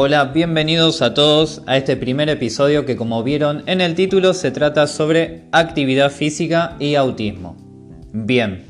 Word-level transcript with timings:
Hola, 0.00 0.26
bienvenidos 0.26 1.02
a 1.02 1.12
todos 1.12 1.60
a 1.66 1.76
este 1.76 1.96
primer 1.96 2.28
episodio 2.28 2.86
que 2.86 2.94
como 2.94 3.24
vieron 3.24 3.64
en 3.66 3.80
el 3.80 3.96
título 3.96 4.32
se 4.32 4.52
trata 4.52 4.86
sobre 4.86 5.42
actividad 5.50 6.12
física 6.12 6.76
y 6.78 6.94
autismo. 6.94 7.56
Bien, 8.12 8.64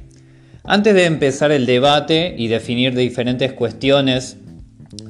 antes 0.64 0.94
de 0.94 1.04
empezar 1.04 1.52
el 1.52 1.66
debate 1.66 2.34
y 2.38 2.48
definir 2.48 2.96
diferentes 2.96 3.52
cuestiones 3.52 4.38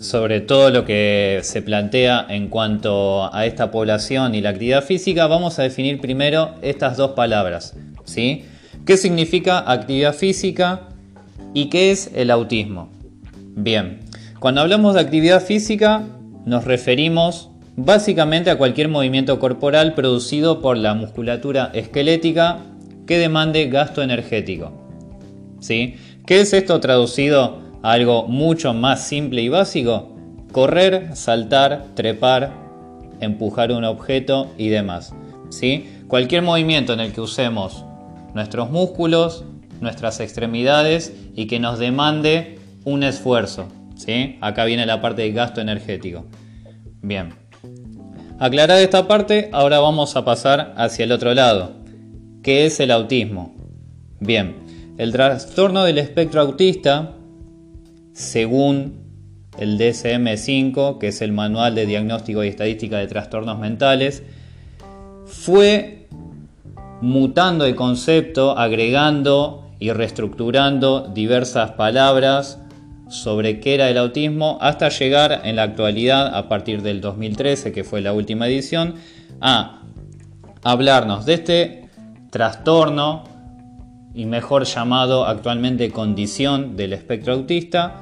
sobre 0.00 0.40
todo 0.40 0.70
lo 0.70 0.84
que 0.84 1.38
se 1.44 1.62
plantea 1.62 2.26
en 2.28 2.48
cuanto 2.48 3.32
a 3.32 3.46
esta 3.46 3.70
población 3.70 4.34
y 4.34 4.40
la 4.40 4.50
actividad 4.50 4.82
física, 4.82 5.28
vamos 5.28 5.60
a 5.60 5.62
definir 5.62 6.00
primero 6.00 6.56
estas 6.62 6.96
dos 6.96 7.12
palabras. 7.12 7.76
¿sí? 8.02 8.44
¿Qué 8.84 8.96
significa 8.96 9.70
actividad 9.70 10.16
física 10.16 10.88
y 11.54 11.66
qué 11.66 11.92
es 11.92 12.10
el 12.12 12.32
autismo? 12.32 12.90
Bien, 13.54 14.00
cuando 14.40 14.60
hablamos 14.60 14.94
de 14.94 15.00
actividad 15.00 15.42
física 15.42 16.04
nos 16.44 16.64
referimos 16.64 17.50
básicamente 17.76 18.50
a 18.50 18.58
cualquier 18.58 18.88
movimiento 18.88 19.38
corporal 19.40 19.94
producido 19.94 20.60
por 20.60 20.76
la 20.76 20.94
musculatura 20.94 21.70
esquelética 21.74 22.58
que 23.06 23.18
demande 23.18 23.68
gasto 23.68 24.02
energético. 24.02 24.72
¿Sí? 25.60 25.96
¿Qué 26.24 26.40
es 26.40 26.52
esto 26.52 26.78
traducido 26.78 27.58
a 27.82 27.92
algo 27.92 28.28
mucho 28.28 28.74
más 28.74 29.06
simple 29.06 29.42
y 29.42 29.48
básico? 29.48 30.14
Correr, 30.52 31.16
saltar, 31.16 31.86
trepar, 31.94 32.52
empujar 33.20 33.72
un 33.72 33.84
objeto 33.84 34.52
y 34.56 34.68
demás. 34.68 35.14
¿Sí? 35.50 35.88
Cualquier 36.06 36.42
movimiento 36.42 36.92
en 36.92 37.00
el 37.00 37.12
que 37.12 37.20
usemos 37.20 37.84
nuestros 38.34 38.70
músculos, 38.70 39.44
nuestras 39.80 40.20
extremidades 40.20 41.12
y 41.34 41.46
que 41.46 41.58
nos 41.58 41.78
demande 41.78 42.58
un 42.84 43.02
esfuerzo. 43.02 43.68
¿Sí? 43.98 44.38
Acá 44.40 44.64
viene 44.64 44.86
la 44.86 45.02
parte 45.02 45.22
de 45.22 45.32
gasto 45.32 45.60
energético. 45.60 46.24
Bien. 47.02 47.34
Aclarada 48.38 48.80
esta 48.80 49.08
parte, 49.08 49.50
ahora 49.52 49.80
vamos 49.80 50.16
a 50.16 50.24
pasar 50.24 50.72
hacia 50.76 51.04
el 51.04 51.12
otro 51.12 51.34
lado. 51.34 51.72
¿Qué 52.42 52.66
es 52.66 52.78
el 52.80 52.92
autismo? 52.92 53.56
Bien, 54.20 54.54
el 54.96 55.12
trastorno 55.12 55.84
del 55.84 55.98
espectro 55.98 56.40
autista, 56.40 57.14
según 58.12 59.00
el 59.58 59.76
DSM-5, 59.76 60.98
que 60.98 61.08
es 61.08 61.20
el 61.20 61.32
Manual 61.32 61.74
de 61.74 61.86
Diagnóstico 61.86 62.44
y 62.44 62.48
Estadística 62.48 62.98
de 62.98 63.08
Trastornos 63.08 63.58
Mentales, 63.58 64.22
fue 65.26 66.06
mutando 67.00 67.64
el 67.64 67.74
concepto, 67.74 68.56
agregando 68.56 69.68
y 69.80 69.90
reestructurando 69.90 71.08
diversas 71.12 71.72
palabras 71.72 72.60
sobre 73.08 73.60
qué 73.60 73.74
era 73.74 73.88
el 73.88 73.98
autismo 73.98 74.58
hasta 74.60 74.88
llegar 74.88 75.42
en 75.44 75.56
la 75.56 75.64
actualidad, 75.64 76.34
a 76.34 76.48
partir 76.48 76.82
del 76.82 77.00
2013, 77.00 77.72
que 77.72 77.84
fue 77.84 78.00
la 78.00 78.12
última 78.12 78.46
edición, 78.46 78.94
a 79.40 79.82
hablarnos 80.62 81.26
de 81.26 81.34
este 81.34 81.88
trastorno 82.30 83.24
y 84.14 84.26
mejor 84.26 84.64
llamado 84.64 85.26
actualmente 85.26 85.90
condición 85.90 86.76
del 86.76 86.92
espectro 86.92 87.34
autista, 87.34 87.96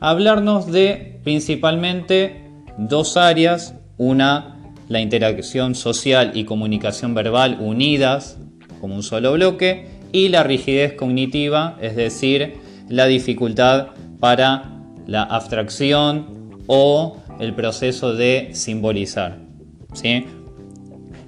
hablarnos 0.00 0.70
de 0.70 1.20
principalmente 1.24 2.50
dos 2.76 3.16
áreas, 3.16 3.74
una 3.96 4.54
la 4.88 5.00
interacción 5.00 5.74
social 5.74 6.32
y 6.34 6.44
comunicación 6.44 7.14
verbal 7.14 7.58
unidas 7.60 8.38
como 8.80 8.96
un 8.96 9.02
solo 9.02 9.32
bloque 9.32 9.88
y 10.12 10.28
la 10.28 10.42
rigidez 10.42 10.92
cognitiva, 10.92 11.78
es 11.80 11.96
decir, 11.96 12.54
la 12.88 13.06
dificultad 13.06 13.88
para 14.24 14.80
la 15.06 15.22
abstracción 15.22 16.56
o 16.66 17.18
el 17.40 17.54
proceso 17.54 18.14
de 18.14 18.54
simbolizar. 18.54 19.36
¿sí? 19.92 20.24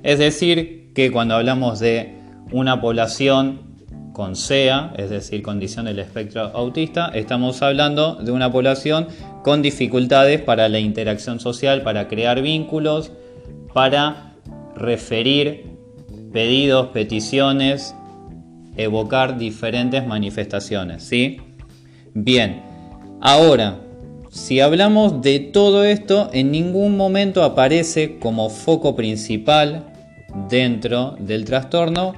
Es 0.02 0.18
decir, 0.18 0.92
que 0.94 1.12
cuando 1.12 1.34
hablamos 1.34 1.78
de 1.78 2.14
una 2.52 2.80
población 2.80 3.60
con 4.14 4.34
SEA, 4.34 4.94
es 4.96 5.10
decir, 5.10 5.42
condición 5.42 5.84
del 5.84 5.98
espectro 5.98 6.40
autista, 6.54 7.08
estamos 7.08 7.60
hablando 7.60 8.14
de 8.14 8.32
una 8.32 8.50
población 8.50 9.08
con 9.44 9.60
dificultades 9.60 10.40
para 10.40 10.70
la 10.70 10.78
interacción 10.78 11.38
social, 11.38 11.82
para 11.82 12.08
crear 12.08 12.40
vínculos, 12.40 13.12
para 13.74 14.32
referir 14.74 15.66
pedidos, 16.32 16.86
peticiones, 16.94 17.94
evocar 18.78 19.36
diferentes 19.36 20.06
manifestaciones, 20.06 21.02
¿sí? 21.02 21.42
Bien, 22.14 22.65
ahora, 23.26 23.80
si 24.30 24.60
hablamos 24.60 25.20
de 25.20 25.40
todo 25.40 25.84
esto, 25.84 26.30
en 26.32 26.52
ningún 26.52 26.96
momento 26.96 27.42
aparece 27.42 28.18
como 28.20 28.50
foco 28.50 28.94
principal 28.94 29.84
dentro 30.48 31.16
del 31.18 31.44
trastorno 31.44 32.14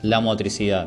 la 0.00 0.20
motricidad. 0.20 0.86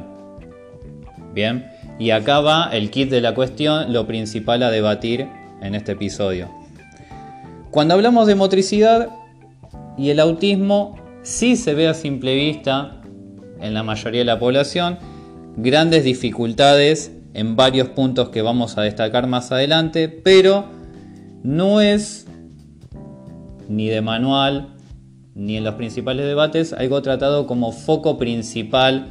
Bien, 1.36 1.68
y 2.00 2.09
acá 2.09 2.40
va 2.40 2.69
el 2.74 2.90
kit 2.90 3.12
de 3.12 3.22
la 3.22 3.36
cuestión, 3.36 3.94
lo 3.94 4.08
principal 4.08 4.63
a 4.63 4.72
debatir 4.72 5.28
en 5.62 5.75
este 5.75 5.92
episodio. 5.92 6.50
Cuando 7.69 7.94
hablamos 7.94 8.25
de 8.25 8.34
motricidad 8.34 9.09
y 10.00 10.09
el 10.09 10.19
autismo, 10.19 10.96
sí 11.22 11.58
se 11.58 11.75
ve 11.75 11.88
a 11.88 11.94
simple 11.94 12.34
vista 12.34 13.02
en 13.62 13.75
la 13.75 13.84
mayoría 13.84 14.22
de 14.22 14.25
la 14.25 14.40
población 14.40 14.97
grandes 15.58 16.03
dificultades 16.03 17.12
en 17.33 17.55
varios 17.55 17.89
puntos 17.89 18.29
que 18.29 18.41
vamos 18.41 18.77
a 18.77 18.81
destacar 18.81 19.27
más 19.27 19.51
adelante, 19.51 20.07
pero 20.09 20.66
no 21.44 21.81
es 21.81 22.27
ni 23.67 23.88
de 23.88 24.01
manual 24.01 24.75
ni 25.35 25.57
en 25.57 25.63
los 25.63 25.75
principales 25.75 26.25
debates 26.25 26.73
algo 26.73 27.01
tratado 27.01 27.47
como 27.47 27.71
foco 27.71 28.17
principal 28.17 29.07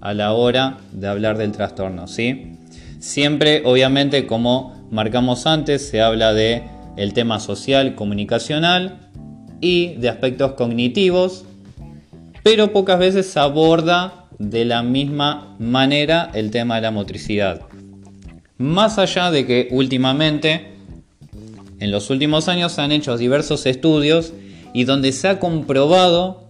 a 0.00 0.12
la 0.14 0.32
hora 0.32 0.78
de 0.92 1.08
hablar 1.08 1.38
del 1.38 1.52
trastorno, 1.52 2.06
¿sí? 2.08 2.58
Siempre, 2.98 3.62
obviamente, 3.64 4.26
como 4.26 4.86
marcamos 4.90 5.46
antes, 5.46 5.88
se 5.88 6.02
habla 6.02 6.34
de 6.34 6.62
el 6.96 7.14
tema 7.14 7.40
social, 7.40 7.94
comunicacional 7.94 9.08
y 9.60 9.94
de 9.94 10.08
aspectos 10.08 10.52
cognitivos, 10.52 11.44
pero 12.42 12.72
pocas 12.72 12.98
veces 12.98 13.36
aborda 13.36 14.21
de 14.42 14.64
la 14.64 14.82
misma 14.82 15.54
manera 15.60 16.30
el 16.34 16.50
tema 16.50 16.76
de 16.76 16.82
la 16.82 16.90
motricidad. 16.90 17.60
Más 18.58 18.98
allá 18.98 19.30
de 19.30 19.46
que 19.46 19.68
últimamente, 19.70 20.72
en 21.78 21.90
los 21.92 22.10
últimos 22.10 22.48
años, 22.48 22.72
se 22.72 22.80
han 22.80 22.90
hecho 22.90 23.16
diversos 23.16 23.66
estudios 23.66 24.32
y 24.74 24.82
donde 24.84 25.12
se 25.12 25.28
ha 25.28 25.38
comprobado 25.38 26.48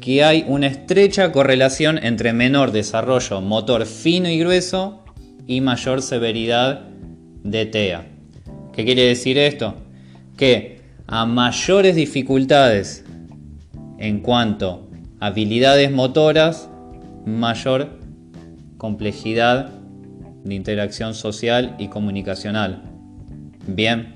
que 0.00 0.24
hay 0.24 0.46
una 0.48 0.66
estrecha 0.66 1.30
correlación 1.30 2.02
entre 2.02 2.32
menor 2.32 2.72
desarrollo 2.72 3.42
motor 3.42 3.84
fino 3.84 4.30
y 4.30 4.38
grueso 4.38 5.04
y 5.46 5.60
mayor 5.60 6.00
severidad 6.00 6.88
de 7.42 7.66
TEA. 7.66 8.06
¿Qué 8.72 8.84
quiere 8.84 9.02
decir 9.02 9.36
esto? 9.36 9.74
Que 10.38 10.80
a 11.06 11.26
mayores 11.26 11.96
dificultades 11.96 13.04
en 13.98 14.20
cuanto 14.20 14.88
a 15.20 15.26
habilidades 15.26 15.92
motoras, 15.92 16.68
mayor 17.26 17.88
complejidad 18.78 19.70
de 20.44 20.54
interacción 20.54 21.14
social 21.14 21.74
y 21.78 21.88
comunicacional. 21.88 22.82
Bien, 23.66 24.14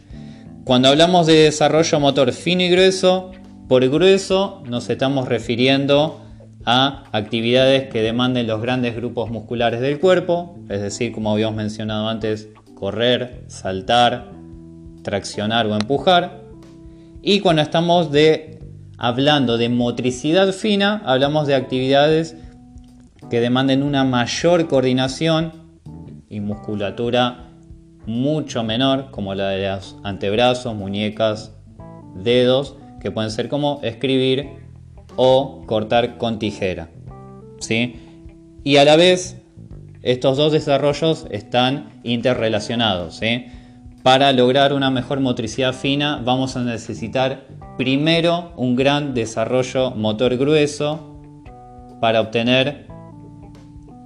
cuando 0.64 0.88
hablamos 0.88 1.26
de 1.26 1.34
desarrollo 1.34 1.98
motor 2.00 2.32
fino 2.32 2.62
y 2.62 2.70
grueso, 2.70 3.32
por 3.68 3.86
grueso 3.88 4.62
nos 4.68 4.88
estamos 4.88 5.28
refiriendo 5.28 6.20
a 6.64 7.04
actividades 7.12 7.88
que 7.88 8.02
demanden 8.02 8.46
los 8.46 8.62
grandes 8.62 8.94
grupos 8.94 9.30
musculares 9.30 9.80
del 9.80 9.98
cuerpo, 9.98 10.56
es 10.68 10.80
decir, 10.80 11.10
como 11.12 11.32
habíamos 11.32 11.56
mencionado 11.56 12.08
antes, 12.08 12.48
correr, 12.74 13.44
saltar, 13.48 14.30
traccionar 15.02 15.66
o 15.66 15.74
empujar. 15.74 16.42
Y 17.22 17.40
cuando 17.40 17.62
estamos 17.62 18.12
de, 18.12 18.60
hablando 18.98 19.58
de 19.58 19.68
motricidad 19.68 20.52
fina, 20.52 21.02
hablamos 21.04 21.46
de 21.46 21.54
actividades 21.54 22.36
que 23.30 23.40
demanden 23.40 23.82
una 23.82 24.04
mayor 24.04 24.66
coordinación 24.66 25.52
y 26.28 26.40
musculatura 26.40 27.46
mucho 28.06 28.64
menor, 28.64 29.10
como 29.10 29.34
la 29.34 29.48
de 29.50 29.68
los 29.68 29.96
antebrazos, 30.02 30.74
muñecas, 30.74 31.54
dedos, 32.16 32.76
que 33.00 33.10
pueden 33.10 33.30
ser 33.30 33.48
como 33.48 33.80
escribir 33.82 34.48
o 35.16 35.62
cortar 35.66 36.18
con 36.18 36.38
tijera. 36.38 36.90
¿sí? 37.60 37.96
Y 38.64 38.76
a 38.76 38.84
la 38.84 38.96
vez, 38.96 39.40
estos 40.02 40.36
dos 40.36 40.52
desarrollos 40.52 41.26
están 41.30 42.00
interrelacionados. 42.02 43.20
Para 44.02 44.32
lograr 44.32 44.72
una 44.72 44.90
mejor 44.90 45.20
motricidad 45.20 45.74
fina 45.74 46.20
vamos 46.24 46.56
a 46.56 46.62
necesitar 46.62 47.46
primero 47.76 48.52
un 48.56 48.74
gran 48.74 49.14
desarrollo 49.14 49.90
motor 49.92 50.36
grueso 50.36 51.20
para 52.00 52.22
obtener 52.22 52.89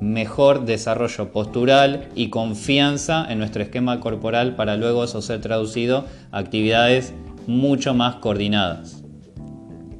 mejor 0.05 0.65
desarrollo 0.65 1.33
postural 1.33 2.09
y 2.15 2.29
confianza 2.29 3.27
en 3.29 3.39
nuestro 3.39 3.63
esquema 3.63 4.01
corporal 4.01 4.55
para 4.55 4.77
luego 4.77 5.05
eso 5.05 5.23
ser 5.23 5.41
traducido 5.41 6.05
a 6.31 6.39
actividades 6.39 7.13
mucho 7.47 7.95
más 7.95 8.17
coordinadas. 8.17 9.03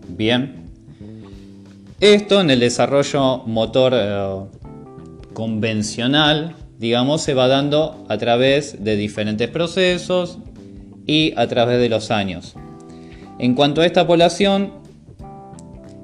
Bien, 0.09 0.71
esto 2.01 2.41
en 2.41 2.51
el 2.51 2.61
desarrollo 2.61 3.39
motor 3.47 3.93
eh, 3.97 4.41
convencional, 5.33 6.55
digamos, 6.79 7.23
se 7.23 7.35
va 7.35 7.49
dando 7.49 8.05
a 8.09 8.19
través 8.19 8.85
de 8.85 8.97
diferentes 8.97 9.49
procesos 9.49 10.39
y 11.07 11.33
a 11.37 11.47
través 11.47 11.81
de 11.81 11.89
los 11.89 12.11
años. 12.11 12.55
En 13.39 13.55
cuanto 13.55 13.81
a 13.81 13.87
esta 13.87 14.07
población, 14.07 14.73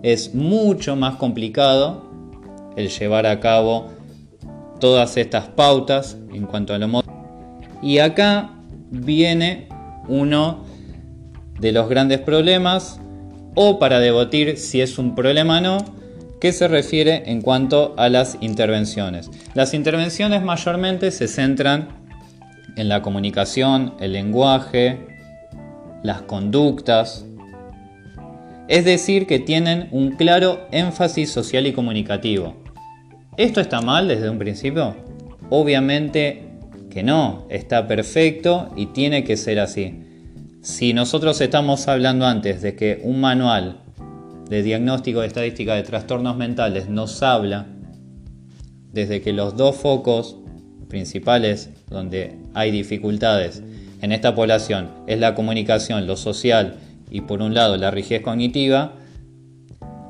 es 0.03 0.35
mucho 0.35 0.97
más 0.97 1.17
complicado 1.17 2.10
el 2.77 2.89
llevar 2.89 3.27
a 3.27 3.41
cabo 3.41 3.89
todas 4.81 5.17
estas 5.17 5.49
pautas 5.49 6.17
en 6.33 6.47
cuanto 6.47 6.75
a 6.75 6.79
lo 6.79 6.89
motor. 6.89 7.13
Y 7.83 7.99
acá 7.99 8.51
viene 8.91 9.69
uno 10.09 10.65
de 11.61 11.73
los 11.73 11.89
grandes 11.89 12.21
problemas, 12.21 13.01
o 13.55 13.79
para 13.79 14.01
debatir 14.01 14.57
si 14.57 14.81
es 14.81 14.99
un 14.99 15.15
problema 15.15 15.59
o 15.59 15.61
no, 15.61 15.79
que 16.41 16.53
se 16.53 16.69
refiere 16.69 17.25
en 17.27 17.43
cuanto 17.43 17.95
a 17.99 18.09
las 18.09 18.39
intervenciones. 18.41 19.31
Las 19.55 19.75
intervenciones 19.75 20.43
mayormente 20.43 21.11
se 21.11 21.29
centran 21.29 21.89
en 22.77 22.89
la 22.89 23.03
comunicación, 23.03 23.95
el 24.01 24.15
lenguaje, 24.15 24.99
las 26.03 26.23
conductas, 26.23 27.27
es 28.69 28.85
decir, 28.85 29.27
que 29.27 29.39
tienen 29.39 29.89
un 29.91 30.13
claro 30.13 30.67
énfasis 30.71 31.31
social 31.31 31.67
y 31.67 31.73
comunicativo. 31.73 32.60
¿Esto 33.41 33.63
está 33.63 33.81
mal 33.81 34.07
desde 34.07 34.29
un 34.29 34.37
principio? 34.37 34.95
Obviamente 35.49 36.43
que 36.91 37.03
no, 37.03 37.47
está 37.49 37.87
perfecto 37.87 38.69
y 38.77 38.85
tiene 38.85 39.25
que 39.25 39.39
ser 39.39 39.61
así. 39.61 39.99
Si 40.61 40.93
nosotros 40.93 41.41
estamos 41.41 41.89
hablando 41.89 42.27
antes 42.27 42.61
de 42.61 42.77
que 42.77 43.01
un 43.03 43.19
manual 43.19 43.81
de 44.51 44.63
diagnóstico 44.63 45.23
de 45.23 45.29
estadística 45.29 45.75
de 45.75 45.85
trastornos 45.85 46.37
mentales 46.37 46.91
nos 46.91 47.23
habla 47.23 47.67
desde 48.93 49.23
que 49.23 49.33
los 49.33 49.57
dos 49.57 49.75
focos 49.77 50.37
principales 50.91 51.71
donde 51.89 52.37
hay 52.53 52.71
dificultades 52.71 53.63
en 54.03 54.13
esta 54.13 54.35
población 54.35 54.91
es 55.07 55.19
la 55.19 55.35
comunicación, 55.35 56.07
lo 56.07 56.19
social 56.19 56.77
y 57.11 57.23
por 57.23 57.41
un 57.41 57.55
lado 57.55 57.79
la 57.79 57.91
rigidez 57.91 58.21
cognitiva, 58.21 58.97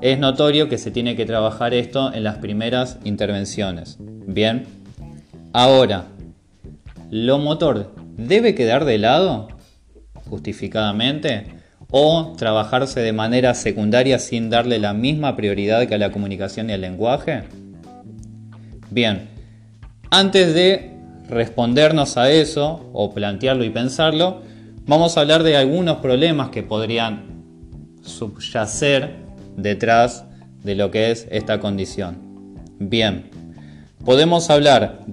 es 0.00 0.18
notorio 0.18 0.68
que 0.68 0.78
se 0.78 0.90
tiene 0.90 1.16
que 1.16 1.26
trabajar 1.26 1.74
esto 1.74 2.12
en 2.12 2.24
las 2.24 2.38
primeras 2.38 2.98
intervenciones. 3.04 3.98
Bien, 4.00 4.64
ahora, 5.52 6.06
¿lo 7.10 7.38
motor 7.38 7.92
debe 8.16 8.54
quedar 8.54 8.84
de 8.84 8.98
lado 8.98 9.48
justificadamente 10.28 11.46
o 11.90 12.34
trabajarse 12.38 13.00
de 13.00 13.12
manera 13.12 13.54
secundaria 13.54 14.18
sin 14.18 14.48
darle 14.48 14.78
la 14.78 14.94
misma 14.94 15.36
prioridad 15.36 15.86
que 15.86 15.94
a 15.94 15.98
la 15.98 16.12
comunicación 16.12 16.70
y 16.70 16.72
al 16.72 16.80
lenguaje? 16.80 17.44
Bien, 18.90 19.28
antes 20.10 20.54
de 20.54 20.90
respondernos 21.28 22.16
a 22.16 22.30
eso 22.30 22.90
o 22.92 23.12
plantearlo 23.12 23.64
y 23.64 23.70
pensarlo, 23.70 24.42
vamos 24.86 25.16
a 25.16 25.20
hablar 25.20 25.42
de 25.42 25.56
algunos 25.56 25.98
problemas 25.98 26.48
que 26.50 26.62
podrían 26.62 27.44
subyacer 28.02 29.29
detrás 29.56 30.24
de 30.62 30.74
lo 30.74 30.90
que 30.90 31.10
es 31.10 31.26
esta 31.30 31.60
condición. 31.60 32.18
Bien, 32.78 33.30
podemos 34.04 34.50
hablar 34.50 35.04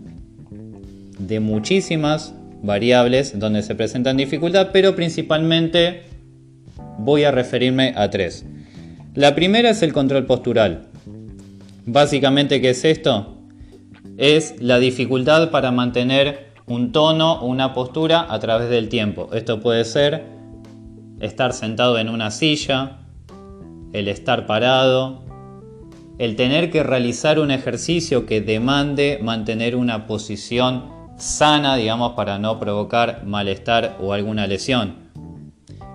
de 1.20 1.40
muchísimas 1.40 2.34
variables 2.62 3.38
donde 3.38 3.64
se 3.64 3.76
presentan 3.76 4.18
dificultad, 4.18 4.70
pero 4.72 4.96
principalmente 4.96 6.04
voy 6.98 7.24
a 7.24 7.32
referirme 7.32 7.94
a 7.96 8.10
tres. 8.10 8.46
La 9.14 9.36
primera 9.36 9.72
es 9.72 9.82
el 9.82 9.94
control 9.94 10.26
postural. 10.26 10.88
Básicamente, 11.86 12.62
¿qué 12.62 12.72
es 12.72 12.86
esto? 12.86 13.38
Es 14.18 14.56
la 14.60 14.80
dificultad 14.80 15.52
para 15.52 15.72
mantener 15.72 16.48
un 16.68 16.92
tono 16.92 17.34
o 17.40 17.48
una 17.48 17.74
postura 17.74 18.28
a 18.30 18.40
través 18.40 18.70
del 18.70 18.90
tiempo. 18.90 19.30
Esto 19.34 19.62
puede 19.62 19.86
ser 19.86 20.24
estar 21.20 21.54
sentado 21.54 21.98
en 21.98 22.10
una 22.10 22.30
silla, 22.30 23.00
el 23.94 24.08
estar 24.08 24.46
parado, 24.46 25.24
el 26.18 26.36
tener 26.36 26.72
que 26.72 26.84
realizar 26.84 27.40
un 27.40 27.52
ejercicio 27.52 28.26
que 28.26 28.42
demande 28.42 29.20
mantener 29.22 29.76
una 29.76 30.08
posición 30.08 30.86
sana, 31.18 31.76
digamos, 31.76 32.14
para 32.14 32.40
no 32.40 32.60
provocar 32.60 33.24
malestar 33.26 33.98
o 34.00 34.14
alguna 34.14 34.48
lesión. 34.48 35.08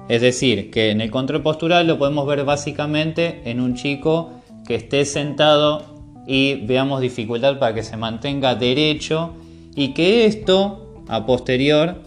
Es 0.09 0.21
decir, 0.21 0.71
que 0.71 0.91
en 0.91 1.01
el 1.01 1.11
control 1.11 1.43
postural 1.43 1.87
lo 1.87 1.99
podemos 1.99 2.27
ver 2.27 2.45
básicamente 2.45 3.43
en 3.45 3.61
un 3.61 3.75
chico 3.75 4.33
que 4.67 4.75
esté 4.75 5.05
sentado 5.05 5.93
y 6.27 6.67
veamos 6.67 7.01
dificultad 7.01 7.59
para 7.59 7.75
que 7.75 7.83
se 7.83 7.97
mantenga 7.97 8.55
derecho 8.55 9.35
y 9.75 9.95
que 9.95 10.27
esto 10.27 11.03
a 11.09 11.25
posterior, 11.27 12.03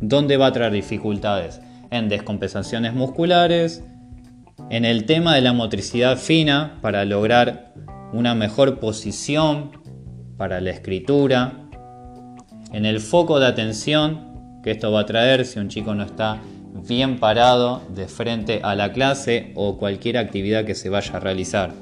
¿dónde 0.00 0.36
va 0.36 0.46
a 0.46 0.52
traer 0.52 0.72
dificultades? 0.72 1.60
En 1.90 2.08
descompensaciones 2.08 2.94
musculares, 2.94 3.84
en 4.70 4.84
el 4.84 5.04
tema 5.04 5.34
de 5.34 5.40
la 5.40 5.52
motricidad 5.52 6.16
fina 6.16 6.78
para 6.80 7.04
lograr 7.04 7.74
una 8.12 8.34
mejor 8.34 8.78
posición 8.78 9.72
para 10.36 10.60
la 10.60 10.70
escritura, 10.70 11.68
en 12.72 12.86
el 12.86 13.00
foco 13.00 13.38
de 13.38 13.46
atención 13.46 14.60
que 14.62 14.72
esto 14.72 14.90
va 14.90 15.00
a 15.00 15.06
traer 15.06 15.44
si 15.44 15.58
un 15.58 15.68
chico 15.68 15.94
no 15.94 16.04
está 16.04 16.40
bien 16.88 17.18
parado 17.18 17.82
de 17.94 18.08
frente 18.08 18.60
a 18.62 18.74
la 18.74 18.92
clase 18.92 19.52
o 19.54 19.78
cualquier 19.78 20.18
actividad 20.18 20.64
que 20.64 20.74
se 20.74 20.88
vaya 20.88 21.16
a 21.16 21.20
realizar. 21.20 21.72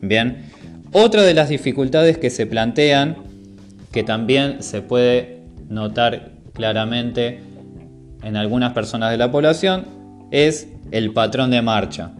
Bien, 0.00 0.50
otra 0.92 1.22
de 1.22 1.34
las 1.34 1.48
dificultades 1.48 2.18
que 2.18 2.30
se 2.30 2.46
plantean 2.46 3.16
que 3.92 4.02
también 4.02 4.62
se 4.62 4.82
puede 4.82 5.42
notar 5.68 6.32
claramente 6.52 7.40
en 8.22 8.36
algunas 8.36 8.72
personas 8.72 9.10
de 9.10 9.18
la 9.18 9.30
población 9.30 9.86
es 10.30 10.68
el 10.94 11.12
patrón 11.12 11.50
de 11.50 11.60
marcha. 11.60 12.12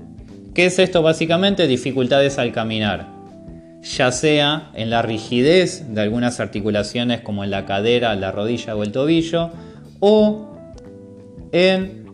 ¿Qué 0.53 0.67
es 0.67 0.81
esto 0.81 1.01
básicamente? 1.01 1.69
Dificultades 1.69 2.39
al 2.39 2.51
caminar, 2.51 3.07
ya 3.83 4.11
sea 4.11 4.71
en 4.75 4.91
la 4.91 5.01
rigidez 5.01 5.95
de 5.95 6.01
algunas 6.01 6.41
articulaciones 6.41 7.21
como 7.21 7.45
en 7.45 7.51
la 7.51 7.67
cadera, 7.67 8.17
la 8.17 8.33
rodilla 8.33 8.75
o 8.75 8.83
el 8.83 8.91
tobillo, 8.91 9.51
o 10.01 10.57
en 11.53 12.05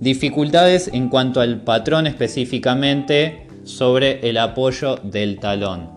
dificultades 0.00 0.90
en 0.92 1.08
cuanto 1.08 1.40
al 1.40 1.62
patrón 1.62 2.06
específicamente 2.06 3.46
sobre 3.64 4.28
el 4.28 4.36
apoyo 4.36 4.96
del 4.96 5.40
talón. 5.40 5.88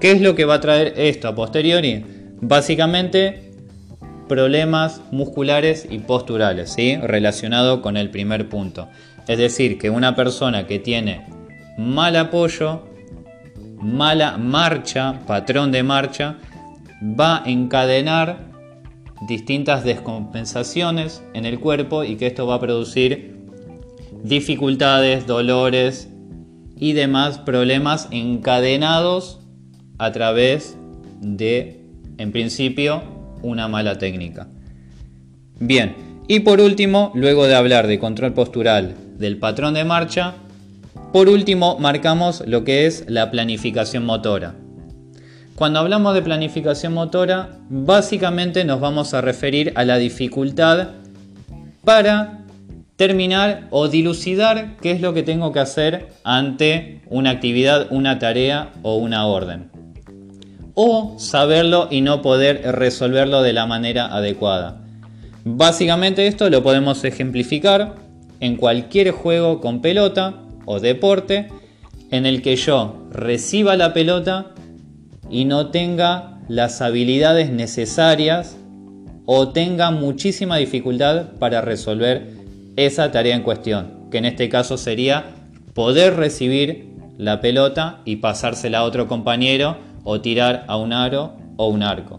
¿Qué 0.00 0.10
es 0.10 0.20
lo 0.20 0.34
que 0.34 0.46
va 0.46 0.54
a 0.54 0.60
traer 0.60 0.94
esto 0.96 1.28
a 1.28 1.36
posteriori? 1.36 2.04
Básicamente, 2.40 3.47
problemas 4.28 5.00
musculares 5.10 5.86
y 5.90 5.98
posturales, 5.98 6.70
¿sí? 6.70 6.96
relacionado 6.96 7.82
con 7.82 7.96
el 7.96 8.10
primer 8.10 8.48
punto. 8.48 8.88
Es 9.26 9.38
decir, 9.38 9.78
que 9.78 9.90
una 9.90 10.14
persona 10.14 10.66
que 10.66 10.78
tiene 10.78 11.26
mal 11.76 12.16
apoyo, 12.16 12.86
mala 13.80 14.38
marcha, 14.38 15.20
patrón 15.26 15.72
de 15.72 15.82
marcha, 15.82 16.36
va 17.02 17.42
a 17.42 17.48
encadenar 17.48 18.46
distintas 19.26 19.84
descompensaciones 19.84 21.22
en 21.34 21.44
el 21.44 21.58
cuerpo 21.58 22.04
y 22.04 22.16
que 22.16 22.26
esto 22.26 22.46
va 22.46 22.56
a 22.56 22.60
producir 22.60 23.36
dificultades, 24.22 25.26
dolores 25.26 26.08
y 26.76 26.92
demás 26.92 27.38
problemas 27.38 28.08
encadenados 28.10 29.40
a 29.98 30.12
través 30.12 30.76
de 31.20 31.78
en 32.18 32.32
principio, 32.32 33.02
una 33.42 33.68
mala 33.68 33.98
técnica. 33.98 34.48
Bien, 35.60 35.94
y 36.28 36.40
por 36.40 36.60
último, 36.60 37.10
luego 37.14 37.46
de 37.46 37.54
hablar 37.54 37.86
de 37.86 37.98
control 37.98 38.34
postural 38.34 38.94
del 39.18 39.38
patrón 39.38 39.74
de 39.74 39.84
marcha, 39.84 40.34
por 41.12 41.28
último 41.28 41.78
marcamos 41.78 42.44
lo 42.46 42.64
que 42.64 42.86
es 42.86 43.04
la 43.08 43.30
planificación 43.30 44.04
motora. 44.04 44.54
Cuando 45.54 45.80
hablamos 45.80 46.14
de 46.14 46.22
planificación 46.22 46.92
motora, 46.92 47.58
básicamente 47.68 48.64
nos 48.64 48.80
vamos 48.80 49.14
a 49.14 49.20
referir 49.20 49.72
a 49.74 49.84
la 49.84 49.96
dificultad 49.96 50.90
para 51.84 52.44
terminar 52.96 53.66
o 53.70 53.88
dilucidar 53.88 54.76
qué 54.82 54.92
es 54.92 55.00
lo 55.00 55.14
que 55.14 55.22
tengo 55.22 55.52
que 55.52 55.60
hacer 55.60 56.08
ante 56.24 57.00
una 57.06 57.30
actividad, 57.30 57.86
una 57.90 58.18
tarea 58.18 58.70
o 58.82 58.96
una 58.96 59.26
orden 59.26 59.77
o 60.80 61.16
saberlo 61.18 61.88
y 61.90 62.02
no 62.02 62.22
poder 62.22 62.62
resolverlo 62.76 63.42
de 63.42 63.52
la 63.52 63.66
manera 63.66 64.14
adecuada. 64.14 64.80
Básicamente 65.44 66.28
esto 66.28 66.48
lo 66.50 66.62
podemos 66.62 67.02
ejemplificar 67.02 67.96
en 68.38 68.54
cualquier 68.54 69.10
juego 69.10 69.60
con 69.60 69.82
pelota 69.82 70.34
o 70.66 70.78
deporte 70.78 71.48
en 72.12 72.26
el 72.26 72.42
que 72.42 72.54
yo 72.54 73.08
reciba 73.10 73.76
la 73.76 73.92
pelota 73.92 74.52
y 75.28 75.46
no 75.46 75.70
tenga 75.70 76.38
las 76.46 76.80
habilidades 76.80 77.50
necesarias 77.50 78.56
o 79.26 79.48
tenga 79.48 79.90
muchísima 79.90 80.58
dificultad 80.58 81.32
para 81.40 81.60
resolver 81.60 82.28
esa 82.76 83.10
tarea 83.10 83.34
en 83.34 83.42
cuestión, 83.42 84.08
que 84.12 84.18
en 84.18 84.26
este 84.26 84.48
caso 84.48 84.78
sería 84.78 85.24
poder 85.74 86.14
recibir 86.14 86.90
la 87.16 87.40
pelota 87.40 88.00
y 88.04 88.16
pasársela 88.16 88.78
a 88.78 88.84
otro 88.84 89.08
compañero 89.08 89.87
o 90.10 90.22
tirar 90.22 90.64
a 90.68 90.78
un 90.78 90.94
aro 90.94 91.36
o 91.58 91.68
un 91.68 91.82
arco. 91.82 92.18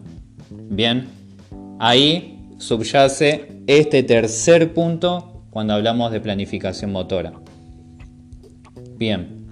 Bien, 0.51 1.07
ahí 1.79 2.39
subyace 2.59 3.63
este 3.65 4.03
tercer 4.03 4.75
punto 4.75 5.41
cuando 5.49 5.73
hablamos 5.73 6.11
de 6.11 6.21
planificación 6.21 6.91
motora. 6.91 7.33
Bien, 8.95 9.47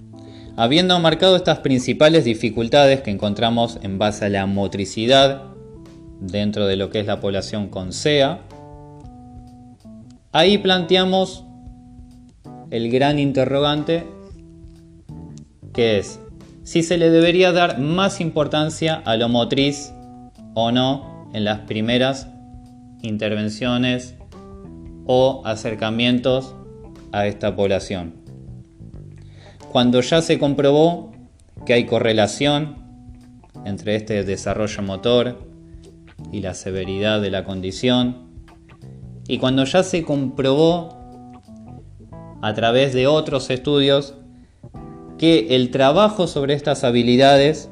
habiendo 0.56 0.96
marcado 1.00 1.34
estas 1.34 1.58
principales 1.58 2.24
dificultades 2.24 3.00
que 3.00 3.10
encontramos 3.10 3.80
en 3.82 3.98
base 3.98 4.26
a 4.26 4.28
la 4.28 4.46
motricidad 4.46 5.42
dentro 6.20 6.68
de 6.68 6.76
lo 6.76 6.90
que 6.90 7.00
es 7.00 7.06
la 7.06 7.18
población 7.18 7.66
con 7.66 7.92
SEA, 7.92 8.42
ahí 10.30 10.58
planteamos 10.58 11.44
el 12.70 12.88
gran 12.88 13.18
interrogante 13.18 14.06
que 15.72 15.98
es 15.98 16.20
si 16.68 16.82
se 16.82 16.98
le 16.98 17.08
debería 17.08 17.50
dar 17.50 17.78
más 17.78 18.20
importancia 18.20 19.00
a 19.06 19.16
lo 19.16 19.30
motriz 19.30 19.94
o 20.52 20.70
no 20.70 21.26
en 21.32 21.44
las 21.46 21.60
primeras 21.60 22.28
intervenciones 23.00 24.16
o 25.06 25.40
acercamientos 25.46 26.54
a 27.10 27.26
esta 27.26 27.56
población. 27.56 28.16
Cuando 29.72 30.02
ya 30.02 30.20
se 30.20 30.38
comprobó 30.38 31.12
que 31.64 31.72
hay 31.72 31.86
correlación 31.86 32.76
entre 33.64 33.96
este 33.96 34.22
desarrollo 34.22 34.82
motor 34.82 35.38
y 36.32 36.42
la 36.42 36.52
severidad 36.52 37.22
de 37.22 37.30
la 37.30 37.44
condición, 37.44 38.28
y 39.26 39.38
cuando 39.38 39.64
ya 39.64 39.82
se 39.82 40.02
comprobó 40.02 40.90
a 42.42 42.52
través 42.52 42.92
de 42.92 43.06
otros 43.06 43.48
estudios 43.48 44.17
que 45.18 45.56
el 45.56 45.70
trabajo 45.70 46.26
sobre 46.26 46.54
estas 46.54 46.84
habilidades 46.84 47.68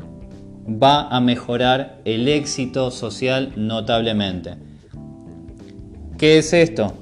va 0.68 1.08
a 1.08 1.20
mejorar 1.20 2.00
el 2.04 2.28
éxito 2.28 2.90
social 2.90 3.52
notablemente. 3.56 4.54
¿Qué 6.18 6.38
es 6.38 6.52
esto? 6.52 6.92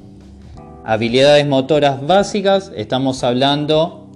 Habilidades 0.84 1.46
motoras 1.46 2.06
básicas, 2.06 2.70
estamos 2.76 3.24
hablando 3.24 4.10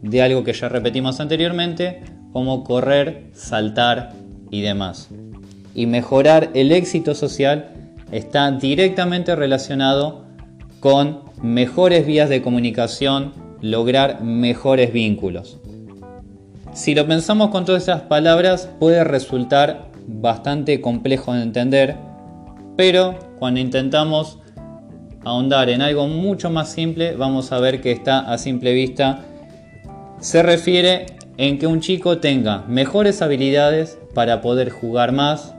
de 0.00 0.22
algo 0.22 0.44
que 0.44 0.54
ya 0.54 0.68
repetimos 0.68 1.20
anteriormente, 1.20 2.02
como 2.32 2.64
correr, 2.64 3.30
saltar 3.34 4.12
y 4.50 4.62
demás. 4.62 5.08
Y 5.74 5.86
mejorar 5.86 6.50
el 6.54 6.72
éxito 6.72 7.14
social 7.14 7.70
está 8.12 8.50
directamente 8.52 9.36
relacionado 9.36 10.24
con 10.80 11.20
mejores 11.42 12.06
vías 12.06 12.28
de 12.28 12.40
comunicación, 12.40 13.32
lograr 13.64 14.22
mejores 14.22 14.92
vínculos. 14.92 15.58
Si 16.74 16.94
lo 16.94 17.06
pensamos 17.06 17.48
con 17.48 17.64
todas 17.64 17.84
esas 17.84 18.02
palabras 18.02 18.68
puede 18.78 19.04
resultar 19.04 19.88
bastante 20.06 20.82
complejo 20.82 21.32
de 21.32 21.42
entender, 21.42 21.96
pero 22.76 23.18
cuando 23.38 23.60
intentamos 23.60 24.38
ahondar 25.24 25.70
en 25.70 25.80
algo 25.80 26.08
mucho 26.08 26.50
más 26.50 26.68
simple, 26.72 27.16
vamos 27.16 27.52
a 27.52 27.58
ver 27.58 27.80
que 27.80 27.90
está 27.90 28.30
a 28.30 28.36
simple 28.36 28.74
vista. 28.74 29.24
Se 30.20 30.42
refiere 30.42 31.06
en 31.38 31.58
que 31.58 31.66
un 31.66 31.80
chico 31.80 32.18
tenga 32.18 32.64
mejores 32.68 33.22
habilidades 33.22 33.98
para 34.12 34.42
poder 34.42 34.68
jugar 34.68 35.12
más, 35.12 35.54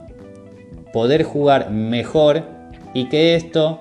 poder 0.92 1.24
jugar 1.24 1.72
mejor 1.72 2.44
y 2.94 3.08
que 3.08 3.34
esto 3.34 3.80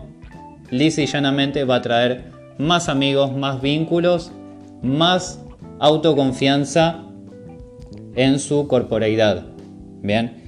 lisa 0.71 1.03
y 1.03 1.05
llanamente 1.05 1.63
va 1.63 1.75
a 1.75 1.81
traer 1.81 2.34
más 2.57 2.89
amigos, 2.89 3.31
más 3.35 3.61
vínculos, 3.61 4.31
más 4.81 5.41
autoconfianza 5.79 7.03
en 8.15 8.39
su 8.39 8.67
corporeidad. 8.67 9.45
Bien, 10.01 10.45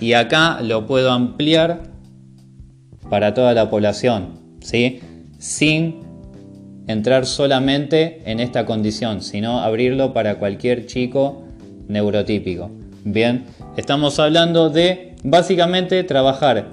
y 0.00 0.14
acá 0.14 0.60
lo 0.62 0.86
puedo 0.86 1.12
ampliar 1.12 1.82
para 3.08 3.34
toda 3.34 3.54
la 3.54 3.70
población, 3.70 4.38
¿sí? 4.60 5.00
sin 5.38 6.00
entrar 6.86 7.26
solamente 7.26 8.22
en 8.30 8.40
esta 8.40 8.66
condición, 8.66 9.22
sino 9.22 9.60
abrirlo 9.60 10.12
para 10.12 10.38
cualquier 10.38 10.86
chico 10.86 11.42
neurotípico. 11.88 12.70
Bien, 13.04 13.44
estamos 13.76 14.18
hablando 14.18 14.70
de 14.70 15.14
básicamente 15.22 16.02
trabajar 16.04 16.68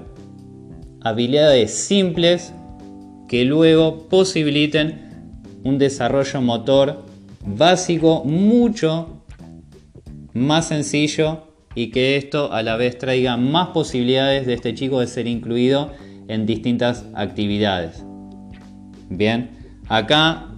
habilidades 1.00 1.72
simples 1.72 2.52
que 3.28 3.44
luego 3.44 4.08
posibiliten 4.08 5.32
un 5.62 5.78
desarrollo 5.78 6.40
motor 6.40 7.04
básico 7.44 8.24
mucho 8.24 9.22
más 10.32 10.68
sencillo 10.68 11.48
y 11.74 11.90
que 11.90 12.16
esto 12.16 12.52
a 12.52 12.62
la 12.62 12.76
vez 12.76 12.98
traiga 12.98 13.36
más 13.36 13.68
posibilidades 13.68 14.46
de 14.46 14.54
este 14.54 14.74
chico 14.74 15.00
de 15.00 15.06
ser 15.06 15.26
incluido 15.26 15.92
en 16.26 16.46
distintas 16.46 17.04
actividades. 17.14 18.04
Bien, 19.08 19.50
acá 19.88 20.48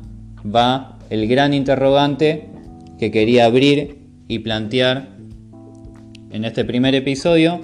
va 0.45 0.99
el 1.11 1.29
gran 1.29 1.55
interrogante 1.55 2.49
que 2.99 3.11
quería 3.11 3.47
abrir 3.47 3.99
y 4.29 4.41
plantear 4.41 5.09
en 6.31 6.45
este 6.45 6.65
primer 6.65 6.95
episodio 6.95 7.61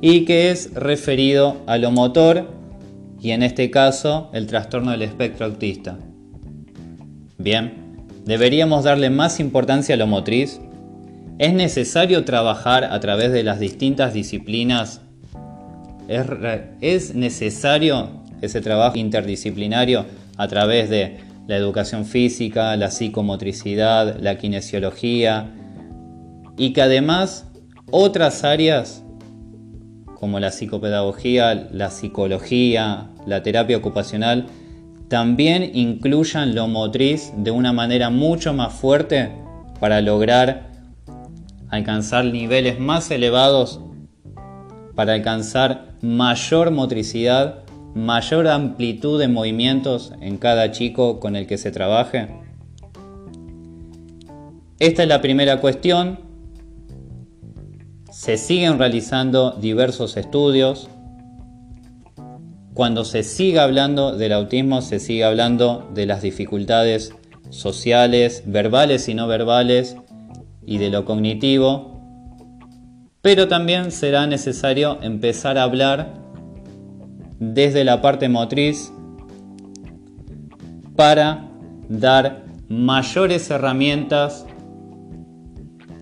y 0.00 0.24
que 0.24 0.50
es 0.50 0.74
referido 0.74 1.56
a 1.66 1.78
lo 1.78 1.90
motor 1.90 2.57
y 3.20 3.30
en 3.32 3.42
este 3.42 3.70
caso 3.70 4.30
el 4.32 4.46
trastorno 4.46 4.92
del 4.92 5.02
espectro 5.02 5.46
autista. 5.46 5.98
Bien, 7.38 8.04
¿deberíamos 8.24 8.84
darle 8.84 9.10
más 9.10 9.40
importancia 9.40 9.94
a 9.94 9.98
lo 9.98 10.06
motriz? 10.06 10.60
¿Es 11.38 11.52
necesario 11.52 12.24
trabajar 12.24 12.84
a 12.84 12.98
través 13.00 13.32
de 13.32 13.44
las 13.44 13.60
distintas 13.60 14.12
disciplinas? 14.12 15.02
¿Es, 16.08 17.14
necesario 17.14 18.24
ese 18.40 18.60
trabajo 18.60 18.96
interdisciplinario 18.96 20.06
a 20.36 20.48
través 20.48 20.90
de 20.90 21.18
la 21.46 21.56
educación 21.56 22.04
física, 22.04 22.76
la 22.76 22.90
psicomotricidad, 22.90 24.18
la 24.20 24.36
kinesiología 24.36 25.50
y 26.56 26.72
que 26.72 26.82
además 26.82 27.46
otras 27.90 28.44
áreas 28.44 29.04
como 30.18 30.40
la 30.40 30.50
psicopedagogía, 30.50 31.68
la 31.70 31.90
psicología, 31.90 33.08
la 33.26 33.42
terapia 33.42 33.76
ocupacional, 33.76 34.46
también 35.08 35.70
incluyan 35.74 36.54
lo 36.54 36.66
motriz 36.66 37.32
de 37.36 37.50
una 37.50 37.72
manera 37.72 38.10
mucho 38.10 38.52
más 38.52 38.74
fuerte 38.74 39.30
para 39.78 40.00
lograr 40.00 40.70
alcanzar 41.68 42.24
niveles 42.24 42.80
más 42.80 43.10
elevados, 43.10 43.80
para 44.96 45.14
alcanzar 45.14 45.94
mayor 46.02 46.72
motricidad, 46.72 47.62
mayor 47.94 48.48
amplitud 48.48 49.20
de 49.20 49.28
movimientos 49.28 50.12
en 50.20 50.36
cada 50.36 50.72
chico 50.72 51.20
con 51.20 51.36
el 51.36 51.46
que 51.46 51.58
se 51.58 51.70
trabaje. 51.70 52.28
Esta 54.80 55.02
es 55.02 55.08
la 55.08 55.20
primera 55.20 55.60
cuestión 55.60 56.27
se 58.18 58.36
siguen 58.36 58.80
realizando 58.80 59.52
diversos 59.52 60.16
estudios. 60.16 60.90
Cuando 62.74 63.04
se 63.04 63.22
siga 63.22 63.62
hablando 63.62 64.16
del 64.16 64.32
autismo, 64.32 64.82
se 64.82 64.98
sigue 64.98 65.22
hablando 65.22 65.88
de 65.94 66.04
las 66.06 66.20
dificultades 66.20 67.14
sociales, 67.50 68.42
verbales 68.44 69.08
y 69.08 69.14
no 69.14 69.28
verbales, 69.28 69.96
y 70.66 70.78
de 70.78 70.90
lo 70.90 71.04
cognitivo. 71.04 72.00
Pero 73.22 73.46
también 73.46 73.92
será 73.92 74.26
necesario 74.26 74.98
empezar 75.00 75.56
a 75.56 75.62
hablar 75.62 76.14
desde 77.38 77.84
la 77.84 78.02
parte 78.02 78.28
motriz 78.28 78.92
para 80.96 81.48
dar 81.88 82.46
mayores 82.68 83.48
herramientas 83.48 84.44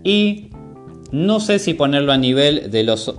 y 0.03 0.46
no 1.17 1.41
sé 1.41 1.59
si 1.59 1.73
ponerlo 1.73 2.13
a 2.13 2.19
nivel 2.19 2.71
de 2.71 2.83
las 2.85 3.11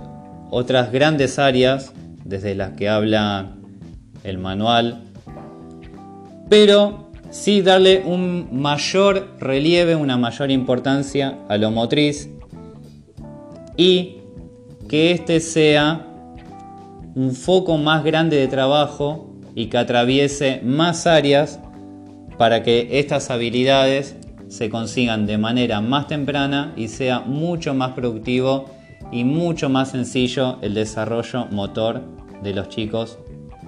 otras 0.50 0.92
grandes 0.92 1.40
áreas 1.40 1.92
desde 2.24 2.54
las 2.54 2.74
que 2.74 2.88
habla 2.88 3.56
el 4.22 4.38
manual, 4.38 5.02
pero 6.48 7.10
sí 7.30 7.60
darle 7.60 8.04
un 8.06 8.50
mayor 8.52 9.34
relieve, 9.40 9.96
una 9.96 10.16
mayor 10.16 10.52
importancia 10.52 11.38
a 11.48 11.56
lo 11.56 11.72
motriz 11.72 12.30
y 13.76 14.18
que 14.88 15.10
este 15.10 15.40
sea 15.40 16.06
un 17.16 17.32
foco 17.32 17.78
más 17.78 18.04
grande 18.04 18.36
de 18.36 18.46
trabajo 18.46 19.34
y 19.56 19.66
que 19.66 19.76
atraviese 19.76 20.60
más 20.62 21.08
áreas 21.08 21.58
para 22.36 22.62
que 22.62 23.00
estas 23.00 23.28
habilidades 23.30 24.14
se 24.48 24.70
consigan 24.70 25.26
de 25.26 25.38
manera 25.38 25.80
más 25.80 26.06
temprana 26.06 26.72
y 26.76 26.88
sea 26.88 27.20
mucho 27.20 27.74
más 27.74 27.92
productivo 27.92 28.66
y 29.12 29.24
mucho 29.24 29.68
más 29.68 29.90
sencillo 29.90 30.58
el 30.62 30.74
desarrollo 30.74 31.46
motor 31.50 32.02
de 32.42 32.54
los 32.54 32.68
chicos 32.68 33.18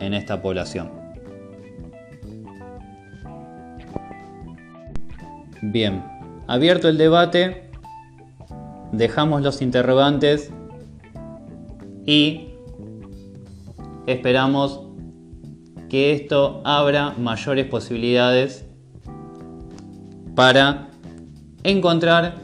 en 0.01 0.15
esta 0.15 0.41
población. 0.41 0.91
Bien, 5.63 6.03
abierto 6.47 6.89
el 6.89 6.97
debate, 6.97 7.71
dejamos 8.93 9.43
los 9.43 9.61
interrogantes 9.61 10.51
y 12.07 12.49
esperamos 14.07 14.81
que 15.91 16.13
esto 16.13 16.63
abra 16.65 17.15
mayores 17.19 17.67
posibilidades 17.67 18.70
para 20.41 20.89
encontrar 21.65 22.37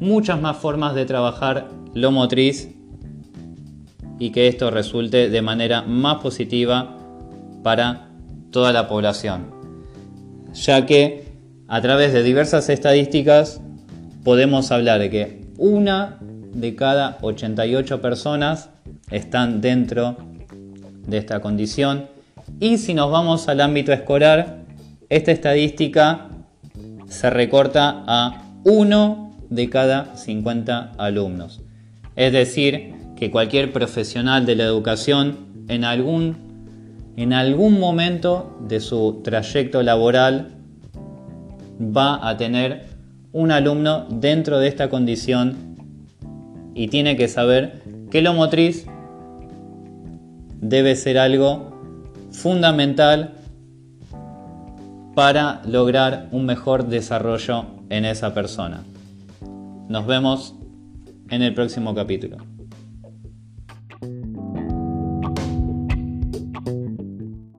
muchas 0.00 0.40
más 0.40 0.56
formas 0.56 0.94
de 0.94 1.04
trabajar 1.04 1.68
lo 1.92 2.10
motriz 2.10 2.70
y 4.18 4.30
que 4.30 4.48
esto 4.48 4.70
resulte 4.70 5.28
de 5.28 5.42
manera 5.42 5.82
más 5.82 6.22
positiva 6.22 6.96
para 7.62 8.08
toda 8.50 8.72
la 8.72 8.88
población, 8.88 9.50
ya 10.54 10.86
que 10.86 11.34
a 11.68 11.82
través 11.82 12.14
de 12.14 12.22
diversas 12.22 12.70
estadísticas 12.70 13.60
podemos 14.24 14.72
hablar 14.72 14.98
de 15.00 15.10
que 15.10 15.44
una 15.58 16.20
de 16.54 16.74
cada 16.74 17.18
88 17.20 18.00
personas 18.00 18.70
están 19.10 19.60
dentro 19.60 20.16
de 21.06 21.18
esta 21.18 21.40
condición. 21.40 22.06
Y 22.58 22.78
si 22.78 22.94
nos 22.94 23.10
vamos 23.10 23.48
al 23.48 23.60
ámbito 23.60 23.92
escolar, 23.92 24.64
esta 25.10 25.30
estadística 25.30 26.30
se 27.08 27.30
recorta 27.30 28.04
a 28.06 28.42
uno 28.64 29.36
de 29.50 29.68
cada 29.70 30.16
50 30.16 30.92
alumnos. 30.98 31.60
Es 32.16 32.32
decir, 32.32 32.94
que 33.16 33.30
cualquier 33.30 33.72
profesional 33.72 34.46
de 34.46 34.56
la 34.56 34.64
educación 34.64 35.38
en 35.68 35.84
algún, 35.84 36.36
en 37.16 37.32
algún 37.32 37.78
momento 37.78 38.58
de 38.68 38.80
su 38.80 39.20
trayecto 39.22 39.82
laboral 39.82 40.52
va 41.80 42.28
a 42.28 42.36
tener 42.36 42.84
un 43.32 43.50
alumno 43.50 44.06
dentro 44.10 44.58
de 44.58 44.68
esta 44.68 44.88
condición 44.88 45.76
y 46.74 46.88
tiene 46.88 47.16
que 47.16 47.28
saber 47.28 47.82
que 48.10 48.22
lo 48.22 48.32
motriz 48.32 48.86
debe 50.60 50.96
ser 50.96 51.18
algo 51.18 51.74
fundamental 52.30 53.33
para 55.14 55.62
lograr 55.66 56.28
un 56.32 56.46
mejor 56.46 56.86
desarrollo 56.86 57.66
en 57.88 58.04
esa 58.04 58.34
persona. 58.34 58.82
Nos 59.88 60.06
vemos 60.06 60.54
en 61.30 61.42
el 61.42 61.54
próximo 61.54 61.94
capítulo. 61.94 62.53